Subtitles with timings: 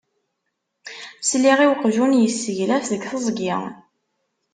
[1.29, 3.55] Sliɣ i uqjun yesseglaf deg teẓgi.